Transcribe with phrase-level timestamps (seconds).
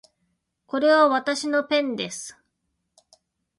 [0.65, 2.35] これはわたしのペンです